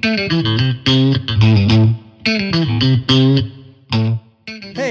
[0.00, 0.20] Hey,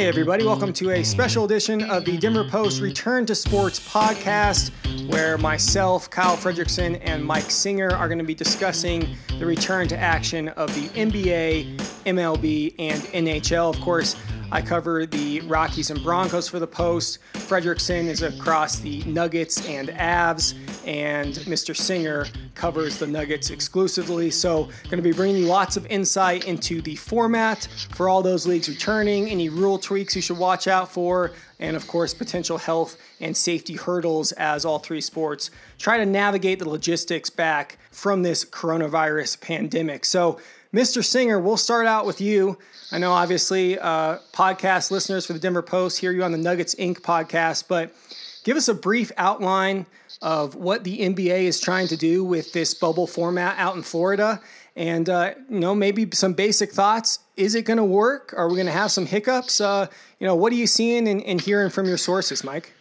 [0.05, 4.71] everybody, welcome to a special edition of the Denver Post Return to Sports podcast,
[5.09, 9.97] where myself, Kyle Fredrickson, and Mike Singer are going to be discussing the return to
[9.97, 13.73] action of the NBA, MLB, and NHL.
[13.73, 14.17] Of course,
[14.49, 17.19] I cover the Rockies and Broncos for the Post.
[17.33, 21.75] Fredrickson is across the Nuggets and Avs, and Mr.
[21.75, 22.25] Singer
[22.55, 24.31] covers the Nuggets exclusively.
[24.31, 28.47] So, going to be bringing you lots of insight into the format for all those
[28.47, 32.97] leagues returning, any rule tweaks you should watch out for, and of course, potential health
[33.19, 38.45] and safety hurdles as all three sports try to navigate the logistics back from this
[38.45, 40.05] coronavirus pandemic.
[40.05, 40.39] So,
[40.77, 41.03] Mr.
[41.03, 42.55] Singer, we'll start out with you.
[42.91, 46.75] I know, obviously, uh, podcast listeners for the Denver Post hear you on the Nuggets
[46.75, 46.99] Inc.
[46.99, 47.95] podcast, but
[48.43, 49.87] give us a brief outline
[50.21, 54.39] of what the NBA is trying to do with this bubble format out in Florida,
[54.75, 57.21] and uh, you know maybe some basic thoughts.
[57.35, 58.35] Is it going to work?
[58.37, 59.59] Are we going to have some hiccups?
[59.59, 59.87] Uh,
[60.19, 62.71] you know, what are you seeing and, and hearing from your sources, Mike?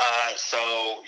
[0.00, 0.58] Uh, so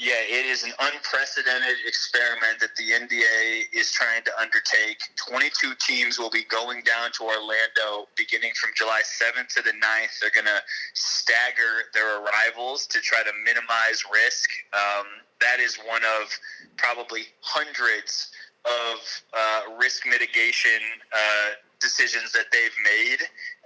[0.02, 4.98] yeah, it is an unprecedented experiment that the NBA is trying to undertake.
[5.14, 10.18] 22 teams will be going down to Orlando beginning from July 7th to the 9th.
[10.20, 10.60] They're going to
[10.94, 14.50] stagger their arrivals to try to minimize risk.
[14.74, 15.06] Um,
[15.40, 16.28] that is one of
[16.76, 18.32] probably hundreds
[18.64, 21.50] of uh, risk mitigation uh,
[21.82, 23.18] decisions that they've made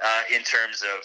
[0.02, 1.04] uh, in terms of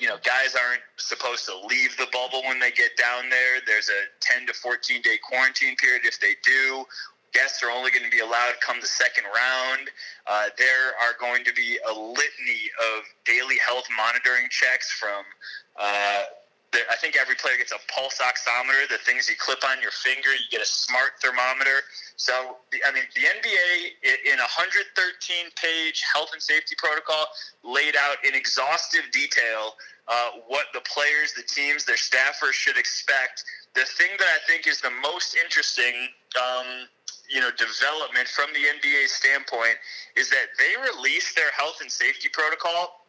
[0.00, 3.60] you know guys aren't supposed to leave the bubble when they get down there.
[3.66, 6.84] There's a 10 to 14 day quarantine period if they do.
[7.32, 9.90] Guests are only going to be allowed come the second round.
[10.26, 15.24] Uh, there are going to be a litany of daily health monitoring checks from
[15.76, 16.22] uh,
[16.90, 20.30] I think every player gets a pulse oximeter, the things you clip on your finger.
[20.32, 21.86] You get a smart thermometer.
[22.16, 24.92] So, I mean, the NBA in a 113
[25.56, 27.26] page health and safety protocol
[27.62, 29.74] laid out in exhaustive detail
[30.08, 33.44] uh, what the players, the teams, their staffers should expect.
[33.74, 36.86] The thing that I think is the most interesting, um,
[37.28, 39.76] you know, development from the NBA standpoint
[40.16, 43.04] is that they released their health and safety protocol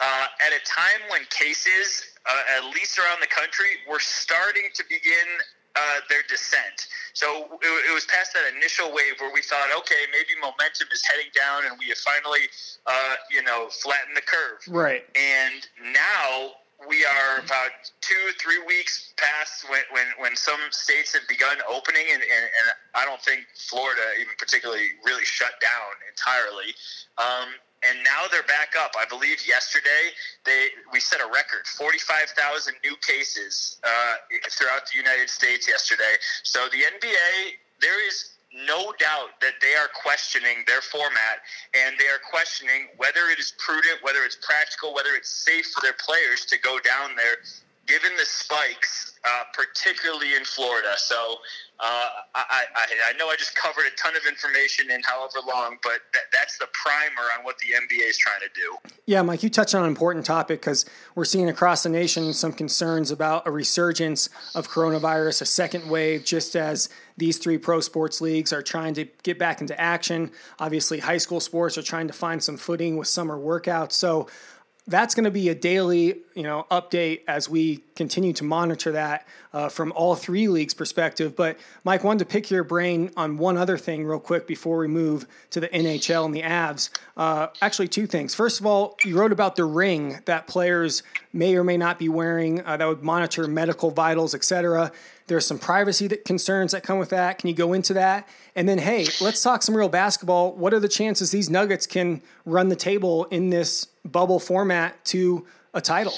[0.00, 4.84] uh, at a time when cases, uh, at least around the country, were starting to
[4.88, 5.28] begin
[5.76, 6.88] uh, their descent.
[7.12, 11.02] So it, it, was past that initial wave where we thought, okay, maybe momentum is
[11.04, 12.48] heading down, and we have finally,
[12.86, 14.60] uh, you know, flattened the curve.
[14.68, 15.04] Right.
[15.14, 16.56] And now
[16.88, 22.04] we are about two, three weeks past when, when, when some states have begun opening,
[22.12, 26.72] and, and, and I don't think Florida, even particularly, really shut down entirely.
[27.16, 27.48] Um,
[27.82, 28.92] and now they're back up.
[28.98, 30.14] I believe yesterday
[30.44, 34.14] they we set a record: forty-five thousand new cases uh,
[34.50, 36.16] throughout the United States yesterday.
[36.42, 41.44] So the NBA, there is no doubt that they are questioning their format
[41.74, 45.82] and they are questioning whether it is prudent, whether it's practical, whether it's safe for
[45.82, 47.36] their players to go down there,
[47.86, 50.94] given the spikes, uh, particularly in Florida.
[50.96, 51.36] So
[51.78, 55.76] uh, I, I, I, know I just covered a ton of information in however long,
[55.82, 58.90] but that, that's the primer on what the NBA is trying to do.
[59.04, 62.52] Yeah, Mike, you touched on an important topic because we're seeing across the nation some
[62.52, 68.20] concerns about a resurgence of coronavirus, a second wave, just as these three pro sports
[68.20, 70.30] leagues are trying to get back into action.
[70.58, 73.92] Obviously, high school sports are trying to find some footing with summer workouts.
[73.92, 74.28] So,
[74.86, 79.26] that's going to be a daily you know update as we continue to monitor that
[79.56, 81.34] uh, from all three leagues perspective.
[81.34, 84.86] But mike wanted to pick your brain on one other thing real quick before we
[84.86, 86.90] move to the nhl and the avs.
[87.16, 88.34] Uh, actually two things.
[88.34, 91.02] First of all you wrote about the ring that players
[91.32, 94.92] may or may not be wearing uh, that would monitor medical vitals etc
[95.28, 97.38] there's some privacy that concerns that come with that.
[97.38, 98.28] Can you go into that?
[98.54, 100.52] And then hey let's talk some real basketball.
[100.52, 105.46] What are the chances these nuggets can run the table in this bubble format to
[105.76, 106.14] a title.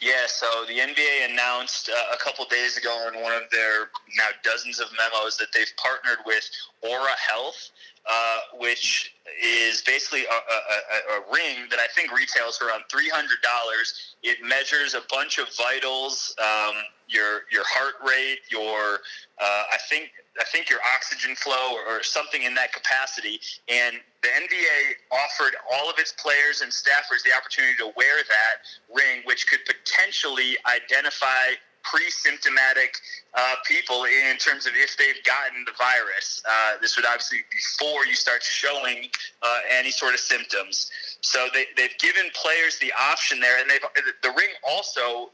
[0.00, 4.28] Yeah, so the NBA announced uh, a couple days ago in one of their now
[4.42, 6.48] dozens of memos that they've partnered with
[6.84, 7.70] Oura Health,
[8.08, 13.08] uh, which is basically a, a, a, ring that I think retails for around three
[13.08, 14.16] hundred dollars.
[14.22, 16.74] It measures a bunch of vitals, um,
[17.08, 18.98] your your heart rate, your
[19.40, 20.10] uh, I think
[20.40, 23.38] I think your oxygen flow or, or something in that capacity.
[23.68, 28.66] And the NBA offered all of its players and staffers the opportunity to wear that
[28.92, 32.96] ring, which could potentially identify pre-symptomatic
[33.34, 36.42] uh, people in terms of if they've gotten the virus.
[36.46, 39.08] Uh, this would obviously be before you start showing
[39.42, 40.90] uh, any sort of symptoms.
[41.20, 43.82] So they, they've given players the option there, and they've
[44.22, 45.30] the ring also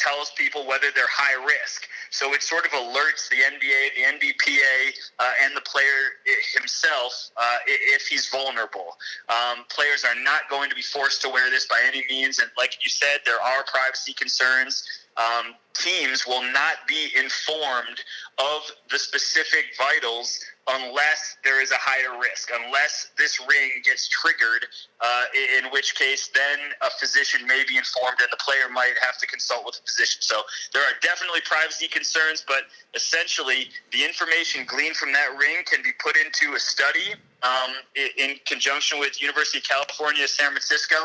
[0.00, 1.86] tells people whether they're high risk.
[2.10, 6.18] So it sort of alerts the NBA, the NBPA, uh, and the player
[6.54, 8.96] himself uh, if he's vulnerable.
[9.28, 12.50] Um, players are not going to be forced to wear this by any means, and
[12.56, 14.84] like you said, there are privacy concerns.
[15.20, 18.00] Um, teams will not be informed
[18.38, 20.40] of the specific vitals
[20.70, 24.66] unless there is a higher risk, unless this ring gets triggered,
[25.00, 25.24] uh,
[25.58, 29.26] in which case then a physician may be informed and the player might have to
[29.26, 30.22] consult with a physician.
[30.22, 32.64] So there are definitely privacy concerns, but
[32.94, 37.70] essentially the information gleaned from that ring can be put into a study um,
[38.18, 40.96] in conjunction with University of California, San Francisco,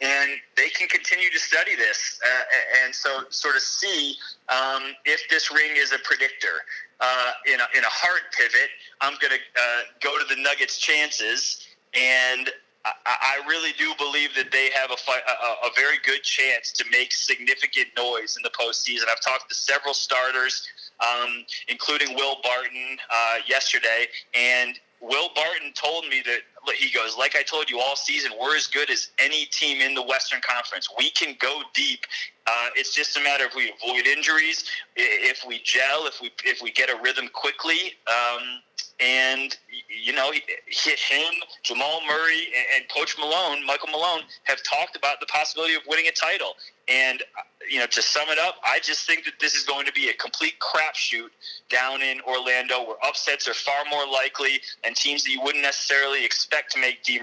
[0.00, 4.16] and they can continue to study this uh, and so sort of see
[4.48, 6.64] um, if this ring is a predictor.
[7.04, 8.70] Uh, in, a, in a hard pivot,
[9.00, 12.48] I'm going to uh, go to the Nuggets' chances, and
[12.84, 16.84] I, I really do believe that they have a, a, a, very good chance to
[16.90, 19.04] make significant noise in the postseason.
[19.10, 20.66] I've talked to several starters,
[21.00, 27.34] um, including Will Barton uh, yesterday, and Will Barton told me that he goes, like
[27.34, 30.88] I told you all season, we're as good as any team in the Western Conference.
[30.96, 32.06] We can go deep.
[32.46, 34.64] Uh, it's just a matter of we avoid injuries,
[34.96, 37.94] if we gel, if we if we get a rhythm quickly.
[38.08, 38.62] Um,
[39.00, 39.56] and
[39.88, 45.74] you know, him, Jamal Murray, and Coach Malone, Michael Malone, have talked about the possibility
[45.74, 46.54] of winning a title.
[46.88, 47.22] And
[47.70, 50.08] you know, to sum it up, I just think that this is going to be
[50.08, 51.30] a complete crapshoot
[51.68, 56.24] down in Orlando, where upsets are far more likely, and teams that you wouldn't necessarily
[56.24, 57.22] expect to make deep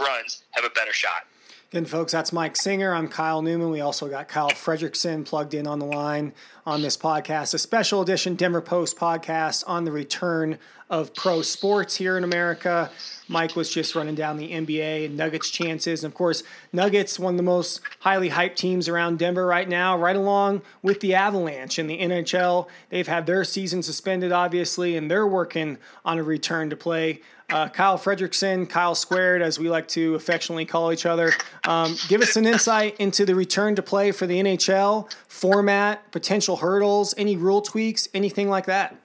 [0.00, 1.26] runs have a better shot.
[1.72, 2.94] Again, folks, that's Mike Singer.
[2.94, 3.70] I'm Kyle Newman.
[3.70, 6.34] We also got Kyle Fredrickson plugged in on the line
[6.66, 10.58] on this podcast, a special edition Denver Post podcast on the return
[10.90, 12.90] of pro sports here in America.
[13.26, 16.04] Mike was just running down the NBA and Nuggets chances.
[16.04, 16.42] And of course,
[16.74, 21.00] Nuggets, one of the most highly hyped teams around Denver right now, right along with
[21.00, 22.68] the Avalanche in the NHL.
[22.90, 27.22] They've had their season suspended, obviously, and they're working on a return to play.
[27.52, 31.32] Uh, Kyle Fredrickson, Kyle Squared, as we like to affectionately call each other.
[31.68, 36.56] Um, give us an insight into the return to play for the NHL, format, potential
[36.56, 38.96] hurdles, any rule tweaks, anything like that.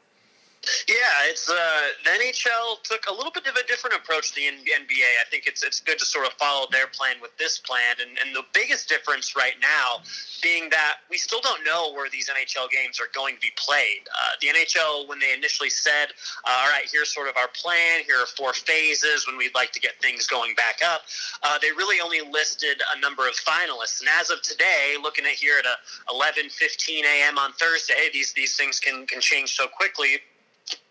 [0.87, 4.47] Yeah, it's uh, the NHL took a little bit of a different approach to the
[4.47, 5.09] NBA.
[5.21, 8.17] I think it's it's good to sort of follow their plan with this plan, and,
[8.23, 10.01] and the biggest difference right now
[10.41, 14.07] being that we still don't know where these NHL games are going to be played.
[14.11, 16.09] Uh, the NHL, when they initially said,
[16.45, 18.03] uh, "All right, here's sort of our plan.
[18.05, 21.01] Here are four phases when we'd like to get things going back up,"
[21.43, 23.99] uh, they really only listed a number of finalists.
[23.99, 25.65] And as of today, looking at here at
[26.09, 27.37] 11:15 a.m.
[27.37, 30.19] on Thursday, these these things can can change so quickly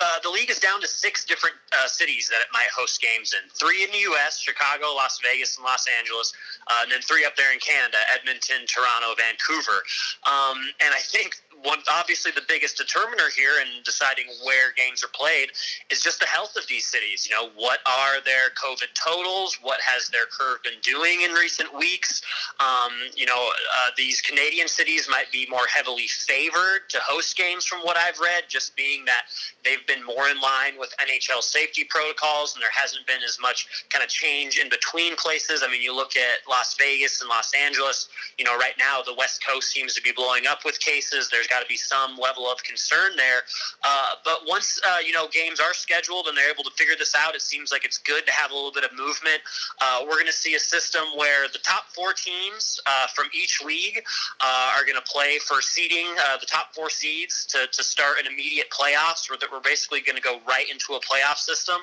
[0.00, 3.34] uh, the league is down to six different uh, cities that it might host games
[3.34, 3.48] in.
[3.50, 6.32] Three in the U.S., Chicago, Las Vegas, and Los Angeles,
[6.68, 9.84] uh, and then three up there in Canada, Edmonton, Toronto, Vancouver.
[10.24, 15.10] Um, and I think one obviously the biggest determiner here in deciding where games are
[15.12, 15.50] played
[15.90, 17.26] is just the health of these cities.
[17.28, 19.58] You know, what are their COVID totals?
[19.62, 22.22] What has their curve been doing in recent weeks?
[22.60, 27.64] Um, you know, uh, these Canadian cities might be more heavily favored to host games,
[27.64, 29.26] from what I've read, just being that
[29.64, 33.86] they've been more in line with NHL safety protocols, and there hasn't been as much
[33.90, 35.62] kind of change in between places.
[35.64, 38.08] I mean, you look at Las Vegas and Los Angeles.
[38.38, 41.28] You know, right now the West Coast seems to be blowing up with cases.
[41.30, 43.42] There's got to be some level of concern there.
[43.82, 47.14] Uh, but once uh, you know games are scheduled and they're able to figure this
[47.14, 49.40] out, it seems like it's good to have a little bit of movement.
[49.80, 53.62] Uh, we're going to see a system where the top four teams uh, from each
[53.64, 54.02] league
[54.40, 58.18] uh, are going to play for seeding uh, the top four seeds to, to start
[58.18, 61.76] an immediate playoffs, where that we're basically going to go right into a playoff system,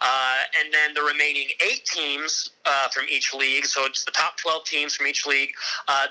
[0.00, 2.50] and then the remaining eight teams
[2.92, 3.64] from each league.
[3.64, 5.50] So it's the top twelve teams from each league.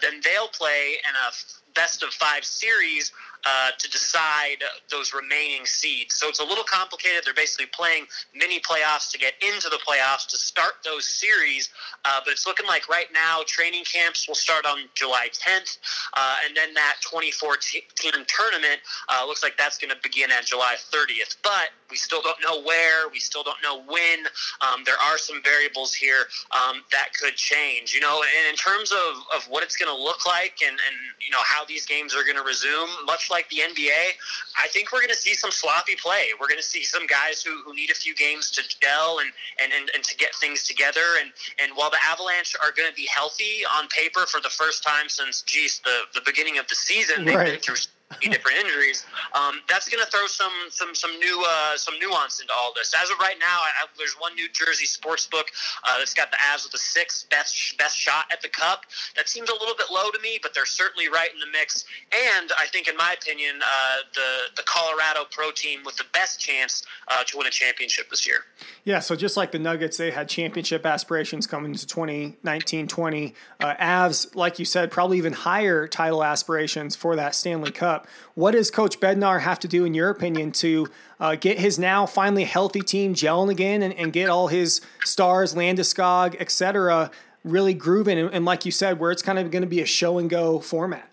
[0.02, 3.12] then they'll play in a best of five series
[3.46, 4.58] uh, to decide
[4.92, 6.16] those remaining seeds.
[6.16, 7.24] So it's a little complicated.
[7.26, 11.70] They're basically playing mini playoffs to get into the playoffs to start those series.
[12.06, 15.78] Uh, but it's looking like right now training camps will start on July 10th,
[16.14, 17.82] uh, and then that 2014
[18.28, 21.38] tournament uh, looks like that's going to begin at July 30th.
[21.44, 23.10] But we still don't know where.
[23.10, 24.20] We still don't know when.
[24.62, 27.94] Um, there are some variables here um, that could change.
[27.94, 30.96] You know, and in terms of, of what it's going to look like and, and
[31.20, 34.14] you know how these games are going to resume, much like the NBA,
[34.58, 36.28] I think we're going to see some sloppy play.
[36.40, 39.32] We're going to see some guys who, who need a few games to gel and,
[39.62, 41.18] and, and, and to get things together.
[41.20, 41.32] And,
[41.62, 45.10] and while the Avalanche are going to be healthy on paper for the first time
[45.10, 47.52] since, geez, the, the beginning of the season, they've right.
[47.52, 47.76] been through
[48.22, 49.06] different injuries.
[49.34, 52.94] Um, that's going to throw some some some new uh, some nuance into all this.
[53.00, 55.48] As of right now, I, there's one New Jersey sports book
[55.84, 58.86] uh, that's got the Avs with the sixth best best shot at the Cup.
[59.16, 61.86] That seems a little bit low to me, but they're certainly right in the mix.
[62.12, 66.40] And I think, in my opinion, uh, the the Colorado Pro team with the best
[66.40, 68.46] chance uh, to win a championship this year.
[68.84, 73.34] Yeah, so just like the Nuggets, they had championship aspirations coming into 2019-20.
[73.60, 77.99] Uh, Avs, like you said, probably even higher title aspirations for that Stanley Cup.
[78.36, 80.88] What does Coach Bednar have to do, in your opinion, to
[81.20, 85.56] uh, get his now finally healthy team gelling again and, and get all his stars,
[85.56, 87.12] Landeskog, etc.,
[87.44, 88.18] really grooving?
[88.18, 90.30] And, and like you said, where it's kind of going to be a show and
[90.30, 91.09] go format.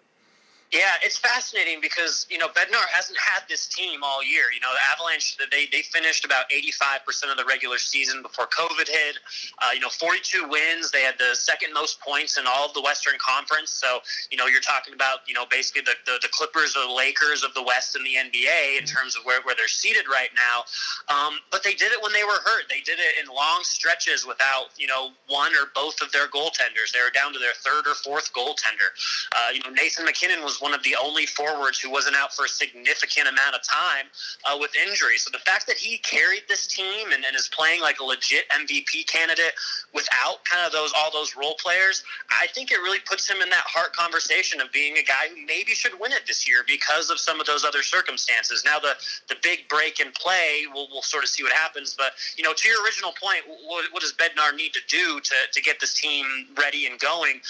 [0.76, 4.52] Yeah, it's fascinating because you know Bednar hasn't had this team all year.
[4.52, 8.20] You know, the Avalanche they they finished about eighty five percent of the regular season
[8.20, 9.16] before COVID hit.
[9.64, 10.90] Uh, you know, forty two wins.
[10.90, 13.70] They had the second most points in all of the Western Conference.
[13.70, 16.92] So you know, you're talking about you know basically the the, the Clippers or the
[16.92, 20.30] Lakers of the West in the NBA in terms of where, where they're seated right
[20.36, 20.68] now.
[21.08, 22.68] Um, but they did it when they were hurt.
[22.68, 26.92] They did it in long stretches without you know one or both of their goaltenders.
[26.92, 28.92] They were down to their third or fourth goaltender.
[29.32, 32.44] Uh, you know, Nathan MacKinnon was one of the only forwards who wasn't out for
[32.44, 34.06] a significant amount of time
[34.44, 35.16] uh, with injury.
[35.16, 38.48] So the fact that he carried this team and, and, is playing like a legit
[38.50, 39.52] MVP candidate
[39.94, 43.48] without kind of those all those role players, I think it really puts him in
[43.50, 47.10] that Hart conversation of being a guy who maybe should win it this year because
[47.10, 48.64] of some of those other circumstances.
[48.64, 48.94] Now the
[49.28, 51.94] the big break in play, we'll, we'll sort of see what happens.
[51.96, 55.34] But you know, to your original point, what, what does Bednar need to do to,
[55.52, 56.26] to get this team
[56.58, 57.40] ready and going?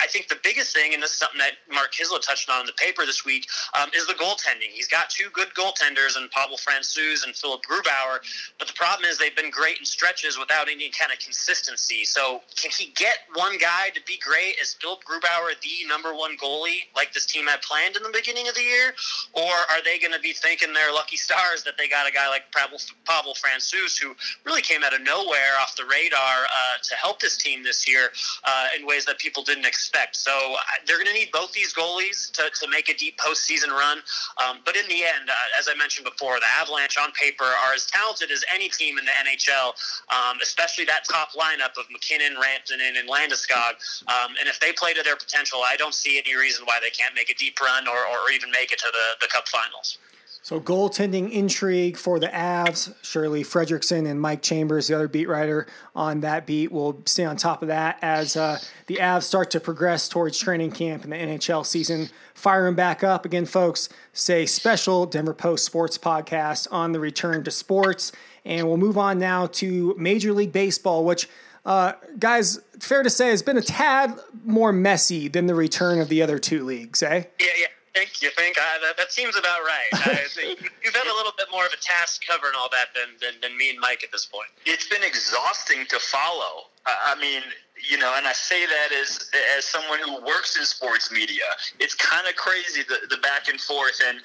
[0.00, 2.66] I think the biggest thing, and this is something that Mark Kiszla touched on in
[2.66, 3.46] the paper this week,
[3.78, 4.70] um, is the goaltending.
[4.72, 8.18] He's got two good goaltenders in Pavel Francouz and Philipp Grubauer,
[8.58, 12.04] but the problem is they've been great in stretches without any kind of consistency.
[12.04, 14.56] So can he get one guy to be great?
[14.60, 18.48] Is Philipp Grubauer the number one goalie like this team had planned in the beginning
[18.48, 18.94] of the year?
[19.32, 22.28] Or are they going to be thinking they're lucky stars that they got a guy
[22.28, 26.94] like Pavel, Pavel Francouz who really came out of nowhere off the radar uh, to
[26.96, 28.10] help this team this year
[28.44, 30.16] uh, in ways that people didn't expect?
[30.16, 33.70] So uh, they're going to need both these goalies to, to make a deep postseason
[33.70, 33.98] run.
[34.42, 37.74] Um, but in the end, uh, as I mentioned before, the Avalanche on paper are
[37.74, 39.72] as talented as any team in the NHL,
[40.10, 43.78] um, especially that top lineup of MacKinnon, Rantanen, and Landeskog.
[44.08, 46.90] Um, and if they play to their potential, I don't see any reason why they
[46.90, 49.98] can't make a deep run or, or even make it to the, the Cup finals.
[50.44, 52.94] So goaltending intrigue for the Avs.
[53.02, 57.38] Shirley Fredrickson and Mike Chambers, the other beat writer on that beat, will stay on
[57.38, 61.16] top of that as uh, the Avs start to progress towards training camp and the
[61.16, 63.24] NHL season firing back up.
[63.24, 68.12] Again, folks, say special Denver Post Sports podcast on the return to sports.
[68.44, 71.28] And we'll move on now to Major League Baseball, which,
[71.64, 76.08] uh, guys, fair to say has been a tad more messy than the return of
[76.08, 77.24] the other two leagues, eh?
[77.40, 79.88] Yeah, yeah think you think uh, that, that seems about right.
[80.84, 83.56] you've had a little bit more of a task covering all that than, than, than
[83.56, 84.48] me and Mike at this point.
[84.66, 86.74] It's been exhausting to follow.
[86.86, 87.42] I mean,
[87.88, 91.44] you know, and I say that as as someone who works in sports media.
[91.78, 94.18] It's kind of crazy the, the back and forth, and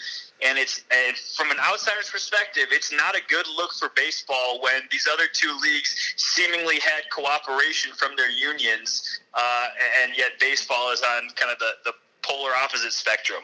[0.46, 4.82] and it's and from an outsider's perspective, it's not a good look for baseball when
[4.92, 9.68] these other two leagues seemingly had cooperation from their unions, uh,
[10.04, 13.42] and yet baseball is on kind of the the polar opposite spectrum.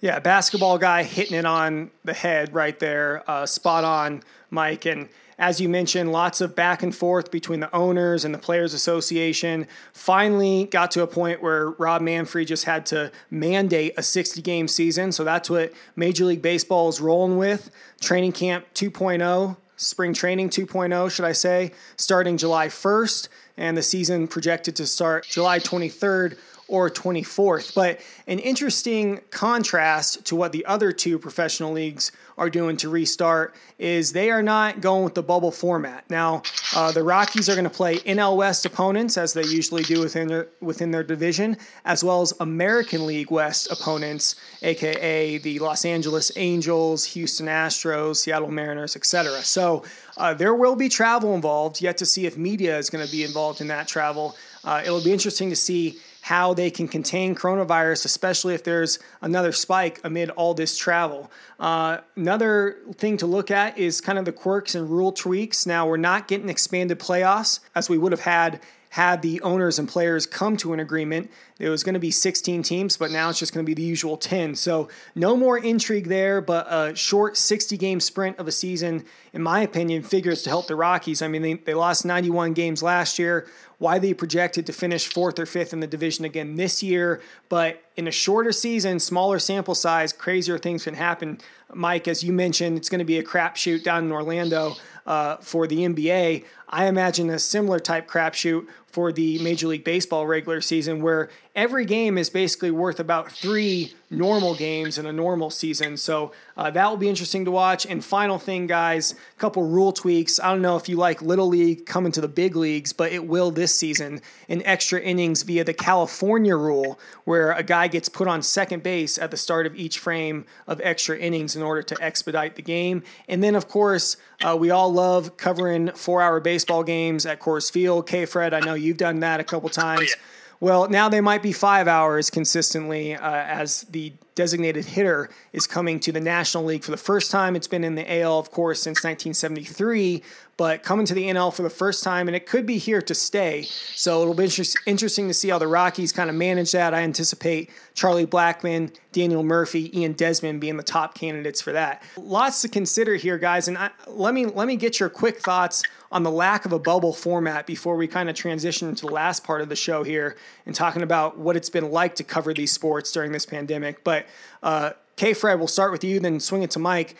[0.00, 4.86] Yeah, basketball guy hitting it on the head right there, uh, spot on, Mike.
[4.86, 5.08] And
[5.38, 9.68] as you mentioned, lots of back and forth between the owners and the Players Association.
[9.92, 14.66] Finally, got to a point where Rob Manfred just had to mandate a 60 game
[14.66, 15.12] season.
[15.12, 17.70] So that's what Major League Baseball is rolling with.
[18.00, 24.26] Training Camp 2.0, Spring Training 2.0, should I say, starting July 1st, and the season
[24.26, 26.36] projected to start July 23rd
[26.68, 27.74] or 24th.
[27.74, 33.54] But an interesting contrast to what the other two professional leagues are doing to restart
[33.78, 36.08] is they are not going with the bubble format.
[36.08, 36.42] Now,
[36.76, 40.28] uh, the Rockies are going to play NL West opponents as they usually do within
[40.28, 46.30] their, within their division, as well as American League West opponents, aka the Los Angeles
[46.36, 49.42] Angels, Houston Astros, Seattle Mariners, etc.
[49.42, 49.84] So
[50.16, 51.80] uh, there will be travel involved.
[51.80, 54.36] Yet to see if media is going to be involved in that travel.
[54.64, 55.98] Uh, it'll be interesting to see
[56.28, 61.30] how they can contain coronavirus, especially if there's another spike amid all this travel.
[61.58, 65.64] Uh, another thing to look at is kind of the quirks and rule tweaks.
[65.64, 69.88] Now, we're not getting expanded playoffs as we would have had had the owners and
[69.88, 71.30] players come to an agreement.
[71.58, 73.82] It was going to be 16 teams, but now it's just going to be the
[73.82, 74.54] usual 10.
[74.54, 79.42] So no more intrigue there, but a short 60 game sprint of a season, in
[79.42, 81.20] my opinion, figures to help the Rockies.
[81.20, 83.48] I mean, they, they lost 91 games last year.
[83.78, 87.82] Why they projected to finish fourth or fifth in the division again this year, but
[87.96, 91.38] in a shorter season, smaller sample size, crazier things can happen.
[91.72, 94.74] Mike, as you mentioned, it's going to be a crapshoot down in Orlando
[95.06, 96.44] uh, for the NBA.
[96.68, 101.84] I imagine a similar type crapshoot for the Major League Baseball regular season, where every
[101.84, 105.96] game is basically worth about three normal games in a normal season.
[105.96, 107.84] So uh, that will be interesting to watch.
[107.86, 110.40] And final thing, guys, a couple rule tweaks.
[110.40, 113.26] I don't know if you like Little League coming to the big leagues, but it
[113.26, 118.28] will this season in extra innings via the California rule, where a guy gets put
[118.28, 121.96] on second base at the start of each frame of extra innings in order to
[122.02, 123.02] expedite the game.
[123.28, 127.70] And then, of course, uh, we all love covering four hour baseball games at Coors
[127.70, 128.06] Field.
[128.06, 130.00] K Fred, I know you've done that a couple times.
[130.00, 130.37] Oh, yeah.
[130.60, 135.98] Well, now they might be five hours consistently uh, as the designated hitter is coming
[135.98, 137.56] to the National League for the first time.
[137.56, 140.22] It's been in the AL, of course, since 1973,
[140.56, 143.14] but coming to the NL for the first time, and it could be here to
[143.16, 143.62] stay.
[143.96, 146.94] So it'll be inter- interesting to see how the Rockies kind of manage that.
[146.94, 152.04] I anticipate Charlie Blackmon, Daniel Murphy, Ian Desmond being the top candidates for that.
[152.16, 155.82] Lots to consider here, guys, and I, let me let me get your quick thoughts
[156.10, 159.44] on the lack of a bubble format before we kind of transition to the last
[159.44, 162.72] part of the show here and talking about what it's been like to cover these
[162.72, 164.02] sports during this pandemic.
[164.04, 164.26] But
[164.62, 165.34] uh, K.
[165.34, 167.16] Fred, we'll start with you, then swing it to Mike.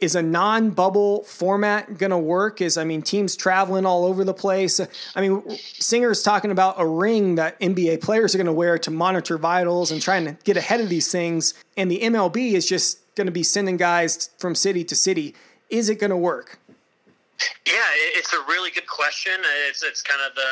[0.00, 2.60] Is a non-bubble format going to work?
[2.60, 4.80] Is i mean teams traveling all over the place.
[5.16, 8.90] I mean singer's talking about a ring that nba players are going to wear to
[8.92, 11.54] monitor vitals and trying to get ahead of these things.
[11.76, 15.34] And the mlb is just going to be sending guys from city to city.
[15.68, 16.58] Is it going to work
[17.66, 19.32] yeah, it's a really good question.
[19.68, 20.50] It's it's kind of the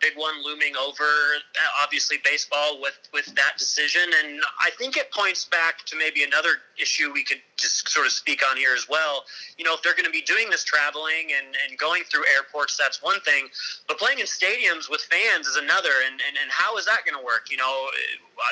[0.00, 5.10] big one looming over, uh, obviously baseball with with that decision, and I think it
[5.12, 8.88] points back to maybe another issue we could just sort of speak on here as
[8.88, 9.24] well.
[9.56, 12.76] You know, if they're going to be doing this traveling and, and going through airports,
[12.76, 13.46] that's one thing,
[13.88, 16.02] but playing in stadiums with fans is another.
[16.04, 17.48] And, and, and how is that going to work?
[17.50, 17.86] You know,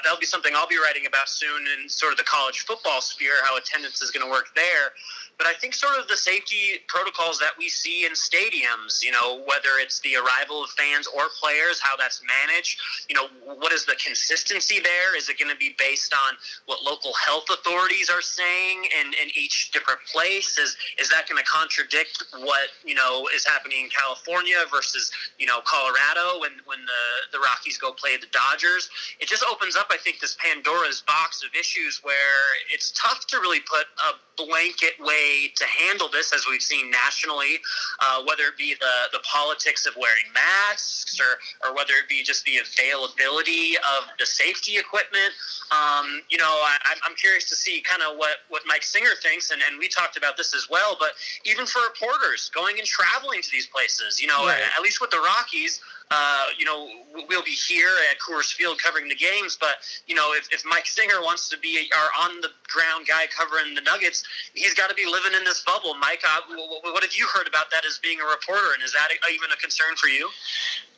[0.05, 3.43] that'll be something I'll be writing about soon in sort of the college football sphere,
[3.43, 4.95] how attendance is going to work there.
[5.41, 9.43] But I think sort of the safety protocols that we see in stadiums, you know,
[9.47, 13.87] whether it's the arrival of fans or players, how that's managed, you know, what is
[13.87, 15.17] the consistency there?
[15.17, 16.35] Is it going to be based on
[16.67, 20.59] what local health authorities are saying in, in each different place?
[20.59, 25.47] Is is that going to contradict what, you know, is happening in California versus, you
[25.47, 27.03] know, Colorado when, when the,
[27.33, 28.91] the Rockies go play the Dodgers?
[29.19, 33.39] It just opens up, I think, this Pandora's box of issues where it's tough to
[33.39, 37.61] really put a blanket way to handle this, as we've seen nationally,
[38.01, 42.23] uh, whether it be the, the politics of wearing masks or, or whether it be
[42.23, 45.33] just the availability of the safety equipment.
[45.71, 49.51] Um, you know, I, I'm curious to see kind of what, what Mike Singer thinks,
[49.51, 51.13] and, and we talked about this as well, but
[51.45, 54.61] even for reporters going and traveling to these places, you know, right.
[54.61, 56.89] at, at least with the Rockies, uh, you know,
[57.29, 59.57] we'll be here at Coors Field covering the games.
[59.59, 59.77] But
[60.07, 63.75] you know, if, if Mike Singer wants to be our on the ground guy covering
[63.75, 64.25] the Nuggets,
[64.55, 65.95] he's got to be living in this bubble.
[65.95, 66.41] Mike, uh,
[66.83, 69.57] what have you heard about that as being a reporter, and is that even a
[69.57, 70.29] concern for you?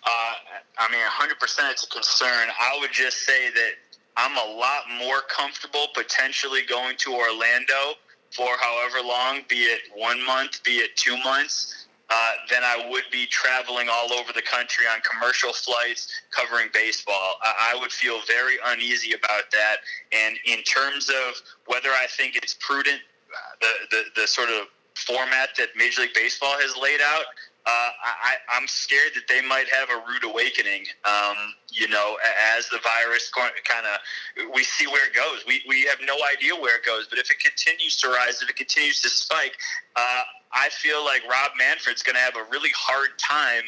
[0.05, 0.35] Uh,
[0.79, 2.49] I mean, 100% it's a concern.
[2.59, 3.73] I would just say that
[4.17, 7.95] I'm a lot more comfortable potentially going to Orlando
[8.31, 13.05] for however long, be it one month, be it two months uh, then I would
[13.11, 17.37] be traveling all over the country on commercial flights covering baseball.
[17.43, 19.77] I, I would feel very uneasy about that.
[20.13, 23.01] And in terms of whether I think it's prudent,
[23.33, 27.25] uh, the, the, the sort of format that Major League Baseball has laid out,
[27.65, 30.87] uh, I, I'm scared that they might have a rude awakening.
[31.05, 31.37] Um,
[31.71, 32.17] you know,
[32.57, 33.55] as the virus kind
[33.87, 35.45] of, we see where it goes.
[35.47, 38.51] We, we have no idea where it goes, but if it continues to rise, if
[38.51, 39.57] it continues to spike,
[39.95, 40.23] uh,
[40.53, 43.65] I feel like Rob Manfred's going to have a really hard time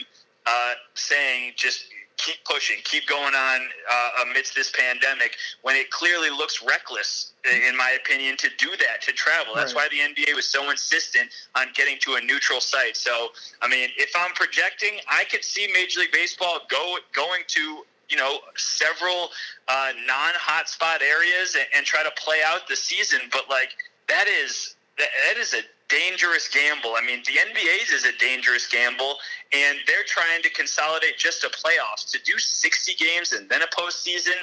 [0.46, 6.30] uh, saying just keep pushing, keep going on uh, amidst this pandemic when it clearly
[6.30, 9.54] looks reckless, in my opinion, to do that, to travel.
[9.54, 9.88] That's right.
[9.90, 12.96] why the NBA was so insistent on getting to a neutral site.
[12.96, 13.28] So,
[13.62, 18.16] I mean, if I'm projecting, I could see Major League Baseball go going to you
[18.18, 19.30] know several
[19.68, 23.20] uh, non-hotspot areas and, and try to play out the season.
[23.32, 23.70] But like
[24.08, 25.62] that is that is a
[25.94, 26.94] dangerous gamble.
[26.96, 29.16] I mean, the NBA's is a dangerous gamble,
[29.52, 33.66] and they're trying to consolidate just a playoffs to do 60 games and then a
[33.66, 34.36] postseason.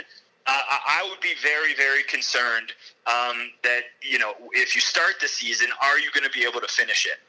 [0.47, 2.73] Uh, I would be very, very concerned
[3.05, 6.61] um, that you know if you start the season, are you going to be able
[6.61, 7.19] to finish it?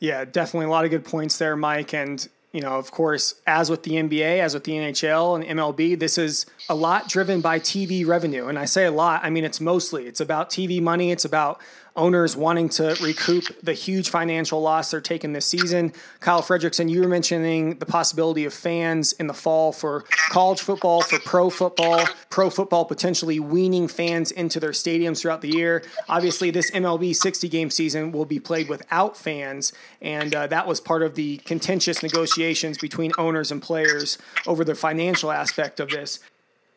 [0.00, 1.94] Yeah, definitely a lot of good points there, Mike.
[1.94, 5.98] And you know, of course, as with the NBA, as with the NHL and MLB,
[5.98, 8.46] this is a lot driven by TV revenue.
[8.46, 11.10] And I say a lot, I mean, it's mostly, it's about TV money.
[11.10, 11.60] It's about
[11.96, 15.92] owners wanting to recoup the huge financial loss they're taking this season.
[16.20, 21.02] Kyle Fredrickson, you were mentioning the possibility of fans in the fall for college football,
[21.02, 25.82] for pro football, pro football potentially weaning fans into their stadiums throughout the year.
[26.08, 30.80] Obviously, this MLB 60 game season will be played without fans, and uh, that was
[30.80, 36.20] part of the contentious negotiations between owners and players over the financial aspect of this.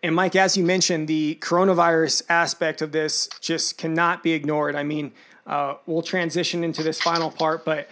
[0.02, 4.76] And Mike, as you mentioned, the coronavirus aspect of this just cannot be ignored.
[4.76, 5.12] I mean,
[5.46, 7.90] uh, we'll transition into this final part, but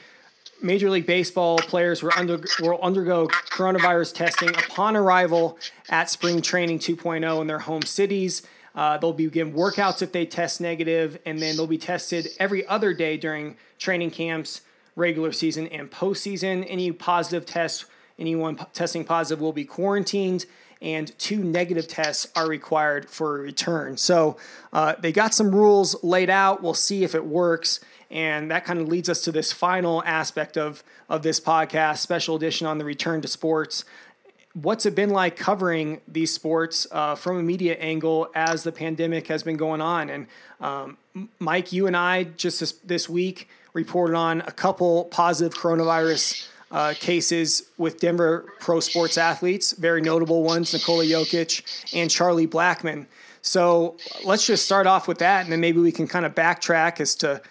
[0.61, 6.79] Major League Baseball players will, under, will undergo coronavirus testing upon arrival at Spring Training
[6.79, 8.41] 2.0 in their home cities.
[8.73, 12.93] Uh, they'll begin workouts if they test negative, and then they'll be tested every other
[12.93, 14.61] day during training camps,
[14.95, 16.65] regular season, and postseason.
[16.67, 17.85] Any positive tests,
[18.19, 20.45] anyone testing positive will be quarantined
[20.81, 23.97] and two negative tests are required for a return.
[23.97, 24.37] So
[24.71, 26.61] uh, they got some rules laid out.
[26.61, 27.79] We'll see if it works.
[28.09, 32.35] And that kind of leads us to this final aspect of, of this podcast, special
[32.35, 33.85] edition on the return to sports.
[34.53, 39.27] What's it been like covering these sports uh, from a media angle as the pandemic
[39.27, 40.09] has been going on?
[40.09, 40.27] And
[40.61, 40.97] um,
[41.39, 46.93] Mike, you and I just this, this week reported on a couple positive coronavirus uh,
[46.99, 53.05] cases with Denver pro sports athletes, very notable ones, Nikola Jokic and Charlie Blackmon.
[53.41, 56.99] So let's just start off with that, and then maybe we can kind of backtrack
[56.99, 57.41] as to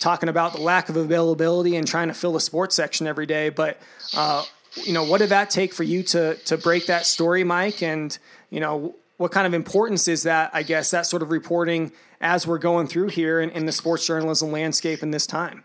[0.00, 3.50] talking about the lack of availability and trying to fill the sports section every day.
[3.50, 3.78] But
[4.16, 4.44] uh,
[4.84, 7.82] you know, what did that take for you to to break that story, Mike?
[7.82, 8.16] And
[8.50, 10.50] you know, what kind of importance is that?
[10.54, 14.06] I guess that sort of reporting as we're going through here in, in the sports
[14.06, 15.64] journalism landscape in this time.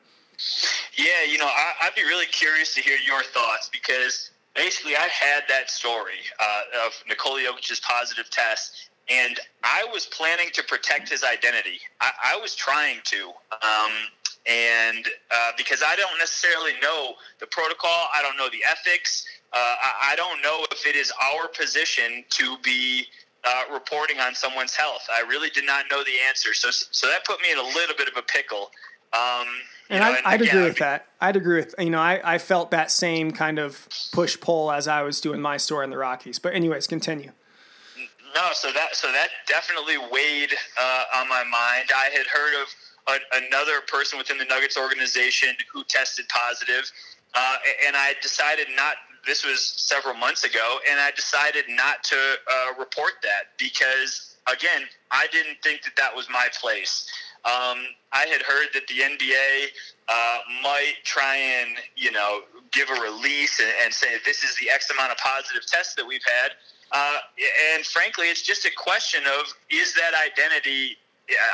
[0.97, 5.07] Yeah, you know, I, would be really curious to hear your thoughts because basically I
[5.07, 11.09] had that story uh, of Nikola Jokic's positive test, and I was planning to protect
[11.09, 11.79] his identity.
[12.01, 13.29] I, I was trying to.
[13.51, 13.91] Um,
[14.45, 19.25] and uh, because I don't necessarily know the protocol, I don't know the ethics.
[19.51, 23.05] Uh, I, I, don't know if it is our position to be
[23.43, 25.01] uh, reporting on someone's health.
[25.11, 27.95] I really did not know the answer, so so that put me in a little
[27.97, 28.71] bit of a pickle.
[29.13, 29.47] Um,
[29.89, 31.07] and, know, I, would agree with that.
[31.19, 34.87] I'd agree with you know I, I felt that same kind of push pull as
[34.87, 36.37] I was doing my store in the Rockies.
[36.37, 37.31] But anyways, continue.
[38.35, 41.89] No, so that so that definitely weighed uh, on my mind.
[41.95, 42.67] I had heard of
[43.07, 46.91] a, another person within the Nuggets organization who tested positive,
[47.33, 47.55] uh,
[47.87, 48.95] and I decided not.
[49.25, 54.83] This was several months ago, and I decided not to uh, report that because again,
[55.11, 57.07] I didn't think that that was my place.
[57.45, 57.79] Um,
[58.11, 59.67] I had heard that the NBA
[60.07, 64.69] uh, might try and you know give a release and, and, say this is the
[64.69, 66.51] X amount of positive tests that we've had.
[66.91, 67.17] Uh,
[67.75, 70.97] and frankly, it's just a question of is that identity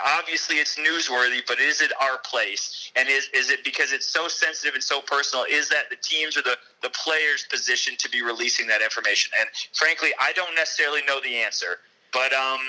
[0.06, 2.91] obviously it's newsworthy, but is it our place?
[2.95, 5.45] And is, is it because it's so sensitive and so personal?
[5.50, 9.32] Is that the teams or the, the players' position to be releasing that information?
[9.39, 11.80] And frankly, I don't necessarily know the answer.
[12.13, 12.60] But um,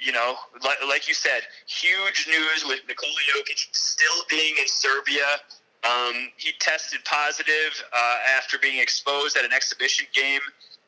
[0.00, 5.40] you know, like, like, you said, huge news with Nikola Jokic still being in Serbia.
[5.84, 10.40] Um, he tested positive uh, after being exposed at an exhibition game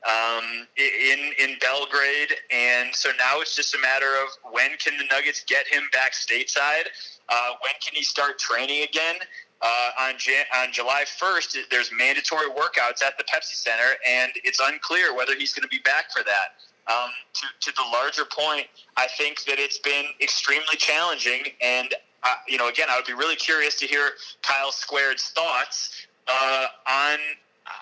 [0.06, 5.04] um, in in Belgrade, and so now it's just a matter of when can the
[5.10, 6.86] Nuggets get him back stateside?
[7.28, 9.16] Uh, when can he start training again?
[9.60, 14.60] Uh, on Jan- on July 1st, there's mandatory workouts at the Pepsi Center, and it's
[14.60, 16.54] unclear whether he's going to be back for that.
[16.88, 21.42] Um, to, to the larger point, I think that it's been extremely challenging.
[21.60, 26.06] And, uh, you know, again, I would be really curious to hear Kyle Squared's thoughts
[26.26, 27.18] uh, on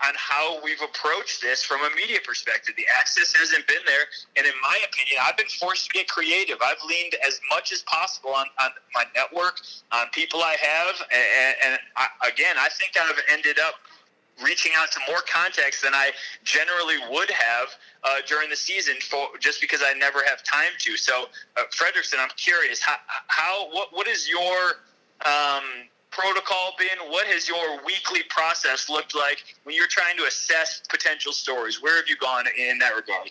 [0.04, 2.74] on how we've approached this from a media perspective.
[2.76, 6.58] The access hasn't been there, and in my opinion, I've been forced to get creative.
[6.60, 9.60] I've leaned as much as possible on, on my network,
[9.92, 13.74] on people I have, and, and I, again, I think I've ended up
[14.42, 16.10] reaching out to more contacts than I
[16.44, 17.68] generally would have
[18.04, 20.96] uh, during the season for just because I never have time to.
[20.96, 22.96] So, uh, Fredrickson, I'm curious how,
[23.28, 24.74] how what what is your
[25.24, 25.64] um,
[26.10, 27.10] protocol been?
[27.10, 31.82] What has your weekly process looked like when you're trying to assess potential stories?
[31.82, 33.28] Where have you gone in that regard?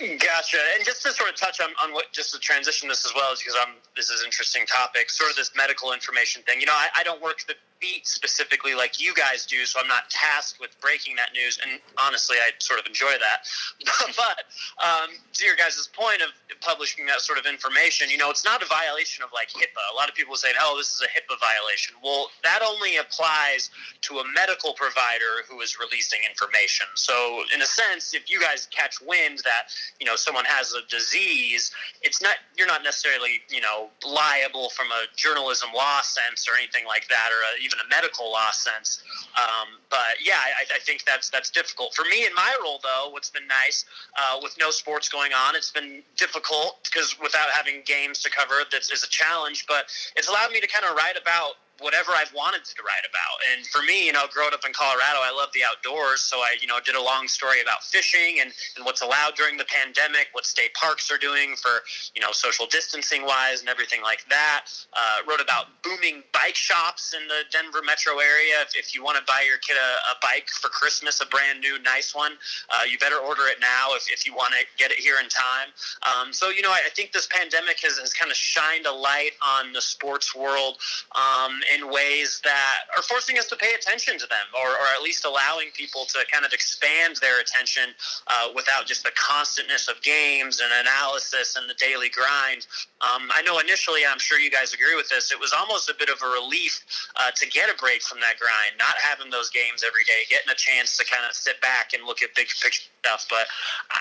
[0.00, 0.56] Gotcha.
[0.74, 3.34] And just to sort of touch on, on what, just to transition this as well,
[3.36, 5.10] because I'm this is interesting topic.
[5.10, 6.60] Sort of this medical information thing.
[6.60, 9.88] You know, I, I don't work the beat specifically like you guys do, so I'm
[9.88, 11.58] not tasked with breaking that news.
[11.60, 13.44] And honestly, I sort of enjoy that.
[14.16, 14.48] but
[14.80, 16.30] um, to your guys' point of
[16.62, 19.82] publishing that sort of information, you know, it's not a violation of like HIPAA.
[19.92, 23.68] A lot of people say, "Oh, this is a HIPAA violation." Well, that only applies
[24.08, 26.86] to a medical provider who is releasing information.
[26.94, 30.86] So, in a sense, if you guys catch wind that you know someone has a
[30.88, 31.70] disease,
[32.02, 36.84] it's not you're not necessarily you know liable from a journalism law sense or anything
[36.86, 39.02] like that, or a, even a medical law sense.
[39.36, 42.80] Um, but yeah, I, I, think that's that's difficult for me in my role.
[42.82, 43.84] Though, what's been nice
[44.18, 48.54] uh, with no sports going on, it's been difficult because without having games to cover,
[48.70, 49.66] this is a challenge.
[49.66, 53.36] But it's allowed me to kind of write about whatever I've wanted to write about.
[53.52, 56.20] And for me, you know, growing up in Colorado, I love the outdoors.
[56.20, 59.56] So I, you know, did a long story about fishing and, and what's allowed during
[59.56, 61.82] the pandemic, what state parks are doing for,
[62.14, 64.66] you know, social distancing wise and everything like that.
[64.92, 68.62] Uh, wrote about booming bike shops in the Denver metro area.
[68.62, 71.60] If, if you want to buy your kid a, a, bike for Christmas, a brand
[71.60, 72.32] new, nice one,
[72.70, 75.28] uh, you better order it now if, if you want to get it here in
[75.28, 75.68] time.
[76.06, 78.92] Um, so, you know, I, I, think this pandemic has, has kind of shined a
[78.92, 80.78] light on the sports world.
[81.16, 85.02] Um, in ways that are forcing us to pay attention to them, or, or at
[85.02, 87.94] least allowing people to kind of expand their attention
[88.26, 92.66] uh, without just the constantness of games and analysis and the daily grind.
[93.00, 95.94] Um, I know initially, I'm sure you guys agree with this, it was almost a
[95.94, 96.82] bit of a relief
[97.20, 100.50] uh, to get a break from that grind, not having those games every day, getting
[100.50, 103.26] a chance to kind of sit back and look at big picture stuff.
[103.30, 103.46] But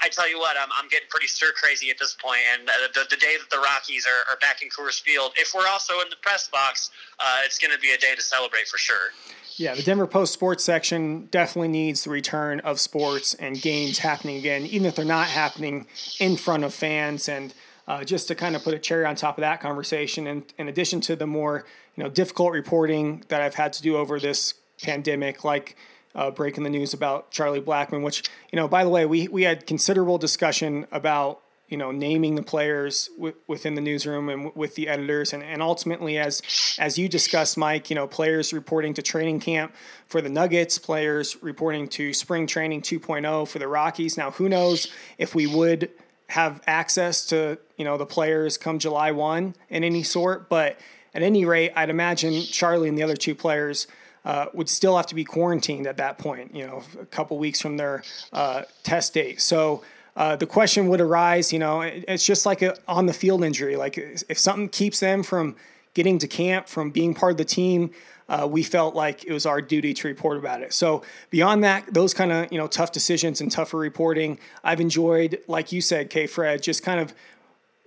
[0.02, 2.32] I tell you what, I'm, I'm getting pretty stir crazy at this point.
[2.32, 5.34] point, and uh, the, the day that the Rockies are, are back in Coors Field,
[5.38, 8.22] if we're also in the press box, uh, it's going to be a day to
[8.22, 9.12] celebrate for sure.
[9.58, 14.38] Yeah, the Denver Post sports section definitely needs the return of sports and games happening
[14.38, 15.86] again, even if they're not happening
[16.18, 17.28] in front of fans.
[17.28, 17.54] And
[17.90, 20.70] uh, just to kind of put a cherry on top of that conversation, and in
[20.70, 21.66] addition to the more
[21.98, 25.76] you know difficult reporting that I've had to do over this pandemic, like
[26.16, 29.44] uh, breaking the news about Charlie Blackmon, which you know, by the way, we we
[29.44, 34.54] had considerable discussion about you know naming the players w- within the newsroom and w-
[34.60, 35.34] with the editors.
[35.34, 36.42] And, and ultimately as
[36.78, 39.74] as you discussed mike you know players reporting to training camp
[40.06, 44.18] for the nuggets players reporting to spring training 2.0 for the rockies.
[44.18, 45.90] Now who knows if we would
[46.28, 50.50] have access to you know the players come july 1 in any sort.
[50.50, 50.78] But
[51.14, 53.86] at any rate i'd imagine charlie and the other two players
[54.24, 57.60] uh, would still have to be quarantined at that point, you know, a couple weeks
[57.60, 59.42] from their uh, test date.
[59.42, 59.84] So
[60.16, 63.76] uh, the question would arise, you know, it's just like a on the field injury.
[63.76, 65.56] Like if something keeps them from
[65.94, 67.92] getting to camp, from being part of the team,
[68.28, 70.74] uh, we felt like it was our duty to report about it.
[70.74, 75.40] So beyond that, those kind of you know tough decisions and tougher reporting, I've enjoyed,
[75.48, 76.28] like you said, K.
[76.28, 77.14] Fred, just kind of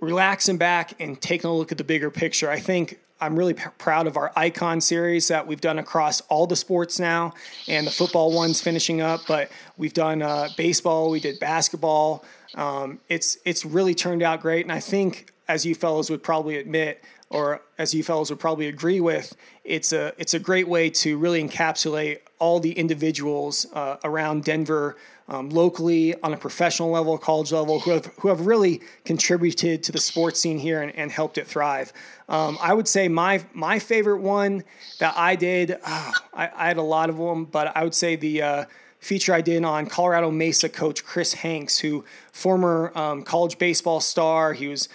[0.00, 2.50] relaxing back and taking a look at the bigger picture.
[2.50, 6.46] I think I'm really p- proud of our icon series that we've done across all
[6.46, 7.34] the sports now,
[7.68, 9.20] and the football one's finishing up.
[9.26, 12.24] But we've done uh, baseball, we did basketball.
[12.54, 16.56] Um, it's it's really turned out great, and I think, as you fellows would probably
[16.56, 20.90] admit, or as you fellows would probably agree with, it's a it's a great way
[20.90, 24.96] to really encapsulate all the individuals uh, around Denver
[25.28, 29.92] um, locally on a professional level, college level, who have, who have really contributed to
[29.92, 31.92] the sports scene here and, and helped it thrive.
[32.28, 34.64] Um, I would say my my favorite one
[34.98, 38.16] that I did, oh, I, I, had a lot of them, but I would say
[38.16, 38.64] the uh,
[38.98, 44.52] feature I did on Colorado Mesa coach Chris Hanks, who former um, college baseball star.
[44.52, 44.88] He was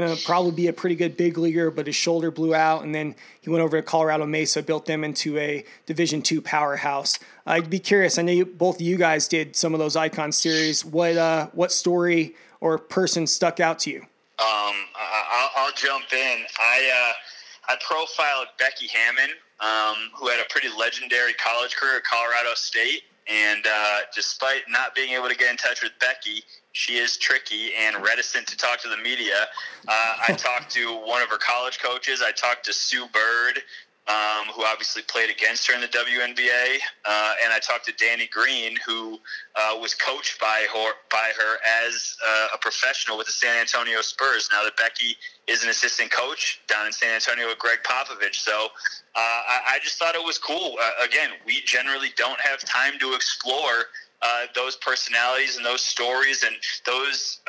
[0.00, 3.14] to probably be a pretty good big leaguer, but his shoulder blew out, and then
[3.40, 7.18] he went over to Colorado Mesa, built them into a Division two powerhouse.
[7.46, 8.18] I'd be curious.
[8.18, 10.84] I know you, both of you guys did some of those icon series.
[10.84, 14.00] What uh, what story or person stuck out to you?
[14.38, 16.44] Um, I, will jump in.
[16.58, 22.04] I uh, I profiled Becky Hammon, um, who had a pretty legendary college career at
[22.04, 23.02] Colorado State.
[23.30, 27.70] And uh, despite not being able to get in touch with Becky, she is tricky
[27.78, 29.46] and reticent to talk to the media.
[29.86, 32.22] Uh, I talked to one of her college coaches.
[32.26, 33.60] I talked to Sue Bird,
[34.08, 38.26] um, who obviously played against her in the WNBA, uh, and I talked to Danny
[38.26, 39.20] Green, who
[39.54, 44.00] uh, was coached by her by her as uh, a professional with the San Antonio
[44.00, 44.48] Spurs.
[44.50, 48.66] Now that Becky is an assistant coach down in San Antonio with Gregg Popovich, so
[49.14, 50.76] uh, I, I, just thought it was cool.
[50.82, 53.86] Uh, again, we generally don't have time to explore
[54.22, 57.40] uh, those personalities and those stories and those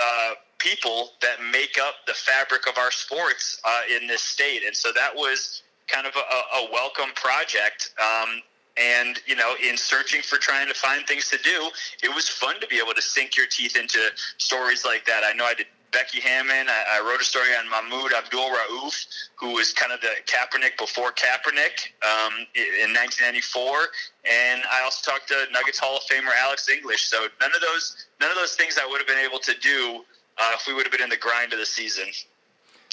[0.59, 3.59] people that make up the fabric of our sports
[3.99, 4.61] in this state.
[4.65, 7.93] And so that was kind of a, a welcome project.
[7.99, 8.41] Um,
[8.75, 11.69] and you know in searching for trying to find things to do
[12.01, 13.99] it was fun to be able to sink your teeth into
[14.39, 16.67] stories like that i know i did Becky Hammon.
[16.67, 20.77] I, I wrote a story on Mahmoud Abdul Rauf, who was kind of the Kaepernick
[20.77, 23.93] before Kaepernick um, in 1994.
[24.25, 27.03] And I also talked to Nuggets Hall of Famer Alex English.
[27.03, 30.03] So none of those none of those things I would have been able to do
[30.37, 32.05] uh, if we would have been in the grind of the season.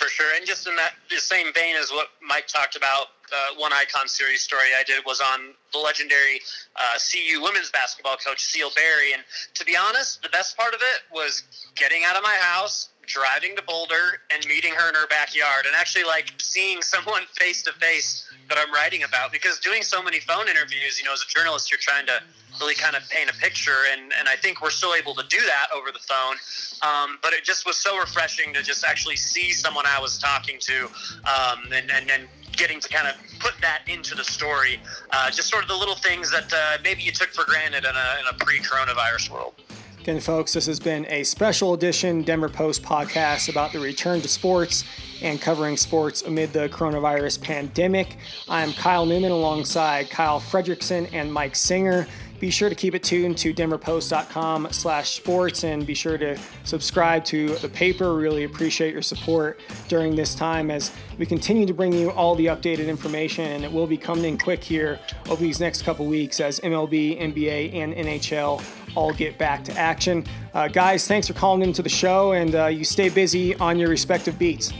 [0.01, 3.55] For sure, and just in that the same vein as what Mike talked about, uh,
[3.59, 6.41] one icon series story I did was on the legendary
[6.75, 9.13] uh, CU women's basketball coach Ceal Barry.
[9.13, 9.23] And
[9.55, 11.43] to be honest, the best part of it was
[11.77, 15.75] getting out of my house, driving to Boulder, and meeting her in her backyard, and
[15.75, 19.33] actually like seeing someone face to face that I'm writing about.
[19.33, 22.23] Because doing so many phone interviews, you know, as a journalist, you're trying to
[22.61, 25.40] really kind of paint a picture, and and I think we're still able to do
[25.46, 26.37] that over the phone.
[26.83, 30.59] Um, but it just was so refreshing to just actually see someone I was talking
[30.61, 30.87] to,
[31.25, 34.81] um, and, and and getting to kind of put that into the story.
[35.11, 37.94] Uh, just sort of the little things that uh, maybe you took for granted in
[37.94, 39.55] a, in a pre-coronavirus world.
[40.01, 44.29] Again, folks, this has been a special edition Denver Post podcast about the return to
[44.29, 44.83] sports
[45.21, 48.17] and covering sports amid the coronavirus pandemic.
[48.49, 52.07] I'm Kyle Newman alongside Kyle Fredrickson and Mike Singer.
[52.39, 57.23] Be sure to keep it tuned to denverpost.com slash sports and be sure to subscribe
[57.27, 58.15] to the paper.
[58.15, 62.47] Really appreciate your support during this time as we continue to bring you all the
[62.47, 66.41] updated information and it will be coming in quick here over these next couple weeks
[66.41, 70.24] as MLB, NBA, and NHL all get back to action.
[70.55, 73.88] Uh, guys, thanks for calling into the show and uh, you stay busy on your
[73.88, 74.72] respective beats.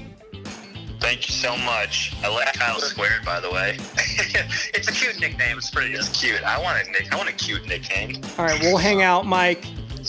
[1.01, 2.15] Thank you so much.
[2.23, 3.79] I like Kyle Squared, by the way.
[4.75, 5.57] it's a cute nickname.
[5.57, 5.95] It's pretty.
[5.95, 6.43] It's cute.
[6.43, 7.13] I want a nick.
[7.13, 8.21] I want a cute nickname.
[8.39, 9.65] All right, we'll hang out, Mike,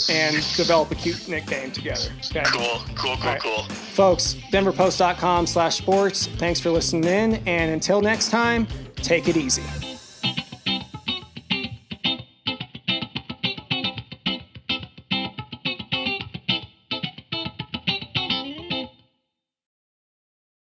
[0.10, 2.12] and develop a cute nickname together.
[2.30, 2.44] Okay.
[2.46, 2.82] Cool.
[2.96, 3.16] Cool.
[3.16, 3.26] Cool.
[3.26, 3.42] Right.
[3.42, 3.64] Cool.
[3.64, 6.28] Folks, DenverPost.com/sports.
[6.28, 9.64] Thanks for listening in, and until next time, take it easy.